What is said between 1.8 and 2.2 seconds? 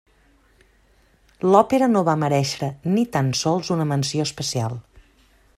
no va